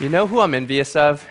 [0.00, 1.26] You know who I'm envious of?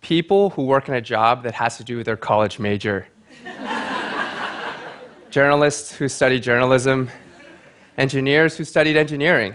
[0.00, 3.06] People who work in a job that has to do with their college major.
[5.30, 7.10] Journalists who study journalism,
[7.98, 9.54] engineers who studied engineering.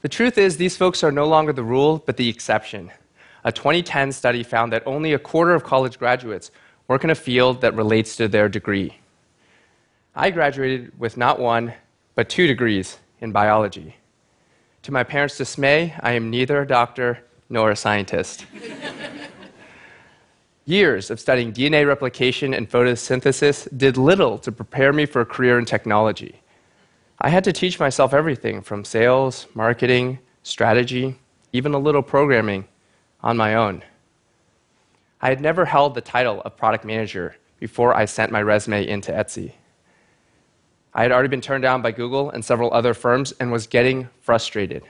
[0.00, 2.90] The truth is, these folks are no longer the rule, but the exception.
[3.44, 6.50] A 2010 study found that only a quarter of college graduates
[6.88, 8.98] work in a field that relates to their degree.
[10.16, 11.74] I graduated with not one,
[12.16, 13.94] but two degrees in biology.
[14.82, 18.46] To my parents' dismay, I am neither a doctor nor a scientist.
[20.64, 25.58] Years of studying DNA replication and photosynthesis did little to prepare me for a career
[25.58, 26.40] in technology.
[27.20, 31.16] I had to teach myself everything from sales, marketing, strategy,
[31.52, 32.66] even a little programming
[33.20, 33.84] on my own.
[35.20, 39.12] I had never held the title of product manager before I sent my resume into
[39.12, 39.52] Etsy.
[40.94, 44.08] I had already been turned down by Google and several other firms and was getting
[44.20, 44.82] frustrated.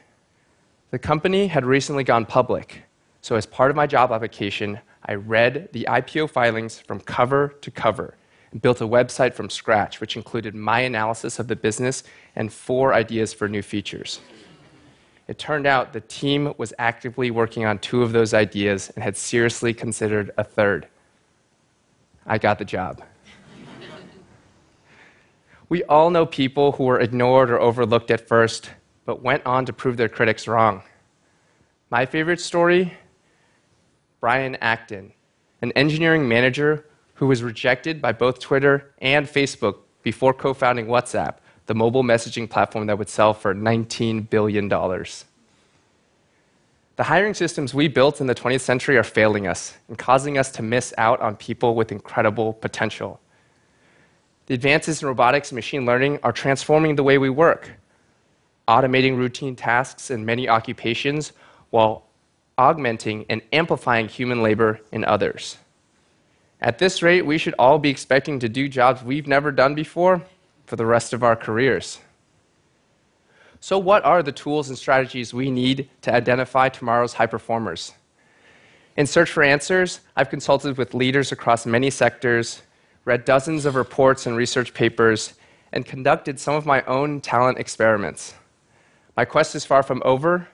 [0.90, 2.82] The company had recently gone public,
[3.20, 7.70] so as part of my job application, I read the IPO filings from cover to
[7.70, 8.16] cover
[8.50, 12.02] and built a website from scratch, which included my analysis of the business
[12.36, 14.20] and four ideas for new features.
[15.28, 19.16] It turned out the team was actively working on two of those ideas and had
[19.16, 20.88] seriously considered a third.
[22.26, 23.02] I got the job.
[25.72, 28.68] We all know people who were ignored or overlooked at first,
[29.06, 30.82] but went on to prove their critics wrong.
[31.88, 32.92] My favorite story
[34.20, 35.14] Brian Acton,
[35.62, 36.84] an engineering manager
[37.14, 42.50] who was rejected by both Twitter and Facebook before co founding WhatsApp, the mobile messaging
[42.50, 44.68] platform that would sell for $19 billion.
[44.68, 45.06] The
[46.98, 50.62] hiring systems we built in the 20th century are failing us and causing us to
[50.62, 53.22] miss out on people with incredible potential.
[54.46, 57.70] The advances in robotics and machine learning are transforming the way we work,
[58.66, 61.32] automating routine tasks in many occupations
[61.70, 62.06] while
[62.58, 65.58] augmenting and amplifying human labor in others.
[66.60, 70.22] At this rate, we should all be expecting to do jobs we've never done before
[70.66, 71.98] for the rest of our careers.
[73.60, 77.92] So, what are the tools and strategies we need to identify tomorrow's high performers?
[78.96, 82.62] In search for answers, I've consulted with leaders across many sectors
[83.04, 85.34] read dozens of reports and research papers,
[85.72, 88.34] and conducted some of my own talent experiments.
[89.16, 90.48] My quest is far from over,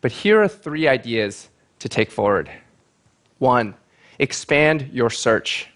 [0.00, 1.48] but here are three ideas
[1.78, 2.50] to take forward.
[3.38, 3.74] One,
[4.18, 5.68] expand your search.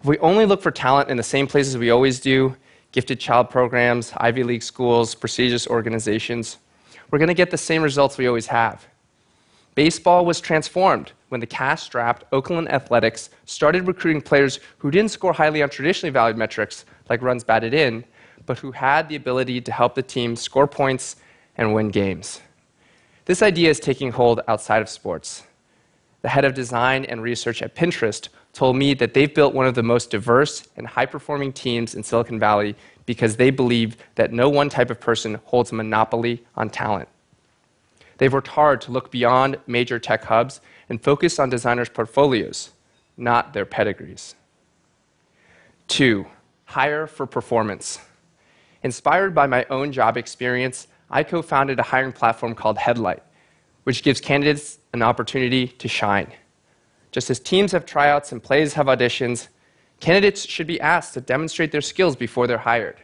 [0.00, 2.56] If we only look for talent in the same places we always do
[2.90, 6.58] gifted child programs, Ivy League schools, prestigious organizations
[7.12, 8.86] we're going to get the same results we always have.
[9.74, 15.32] Baseball was transformed when the cash strapped Oakland Athletics started recruiting players who didn't score
[15.32, 18.04] highly on traditionally valued metrics like runs batted in,
[18.44, 21.16] but who had the ability to help the team score points
[21.56, 22.42] and win games.
[23.24, 25.44] This idea is taking hold outside of sports.
[26.20, 29.74] The head of design and research at Pinterest told me that they've built one of
[29.74, 32.76] the most diverse and high performing teams in Silicon Valley
[33.06, 37.08] because they believe that no one type of person holds a monopoly on talent.
[38.22, 42.70] They've worked hard to look beyond major tech hubs and focus on designers' portfolios,
[43.16, 44.36] not their pedigrees.
[45.88, 46.26] Two,
[46.66, 47.98] hire for performance.
[48.84, 53.24] Inspired by my own job experience, I co founded a hiring platform called Headlight,
[53.82, 56.32] which gives candidates an opportunity to shine.
[57.10, 59.48] Just as teams have tryouts and plays have auditions,
[59.98, 62.98] candidates should be asked to demonstrate their skills before they're hired.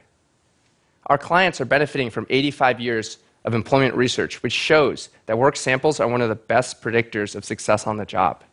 [1.06, 3.18] Our clients are benefiting from 85 years
[3.48, 7.46] of employment research, which shows that work samples are one of the best predictors of
[7.46, 8.44] success on the job.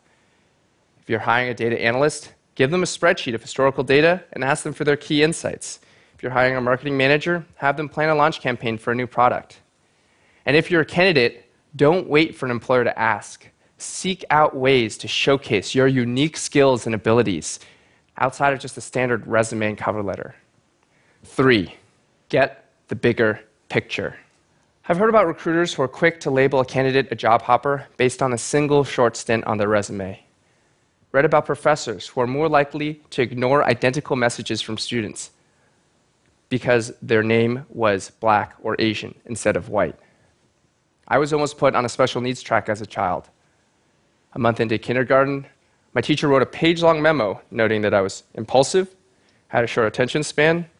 [1.02, 4.64] If you're hiring a data analyst, give them a spreadsheet of historical data and ask
[4.64, 5.80] them for their key insights.
[6.14, 9.06] If you're hiring a marketing manager, have them plan a launch campaign for a new
[9.06, 9.60] product.
[10.46, 11.44] And if you're a candidate,
[11.76, 13.46] don't wait for an employer to ask.
[13.76, 17.60] Seek out ways to showcase your unique skills and abilities
[18.16, 20.34] outside of just a standard resume and cover letter.
[21.22, 21.74] Three,
[22.30, 24.16] get the bigger picture.
[24.88, 28.22] I've heard about recruiters who are quick to label a candidate a job hopper based
[28.22, 30.22] on a single short stint on their resume.
[31.10, 35.32] Read about professors who are more likely to ignore identical messages from students
[36.50, 39.96] because their name was black or Asian instead of white.
[41.08, 43.28] I was almost put on a special needs track as a child.
[44.34, 45.46] A month into kindergarten,
[45.94, 48.94] my teacher wrote a page long memo noting that I was impulsive,
[49.48, 50.70] had a short attention span,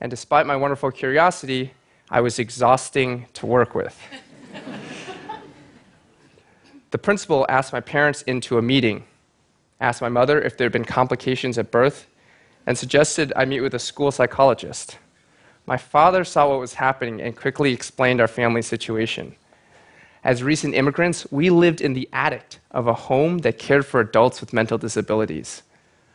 [0.00, 1.72] and despite my wonderful curiosity,
[2.10, 4.00] I was exhausting to work with.
[6.90, 9.04] the principal asked my parents into a meeting,
[9.80, 12.06] asked my mother if there had been complications at birth,
[12.66, 14.98] and suggested I meet with a school psychologist.
[15.66, 19.36] My father saw what was happening and quickly explained our family situation.
[20.24, 24.40] As recent immigrants, we lived in the attic of a home that cared for adults
[24.40, 25.62] with mental disabilities.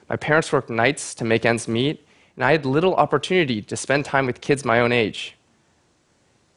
[0.09, 2.05] My parents worked nights to make ends meet,
[2.35, 5.35] and I had little opportunity to spend time with kids my own age.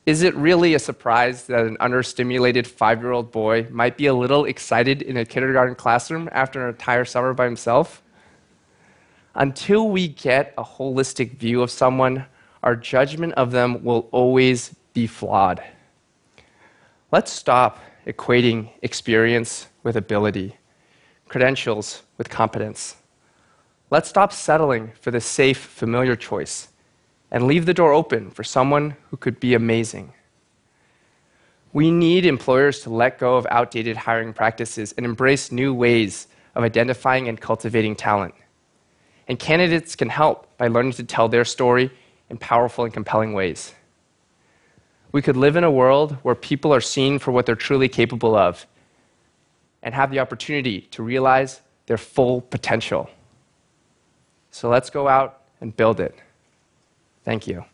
[0.06, 4.14] Is it really a surprise that an understimulated five year old boy might be a
[4.14, 8.04] little excited in a kindergarten classroom after an entire summer by himself?
[9.34, 12.24] Until we get a holistic view of someone,
[12.62, 15.60] our judgment of them will always be flawed.
[17.10, 20.56] Let's stop equating experience with ability,
[21.28, 22.94] credentials with competence.
[23.90, 26.68] Let's stop settling for the safe, familiar choice
[27.30, 30.12] and leave the door open for someone who could be amazing.
[31.72, 36.64] We need employers to let go of outdated hiring practices and embrace new ways of
[36.64, 38.34] identifying and cultivating talent.
[39.28, 41.90] And candidates can help by learning to tell their story
[42.30, 43.74] in powerful and compelling ways.
[45.12, 48.34] We could live in a world where people are seen for what they're truly capable
[48.34, 48.66] of
[49.82, 53.08] and have the opportunity to realize their full potential.
[54.50, 56.14] So let's go out and build it.
[57.26, 57.64] Thank you.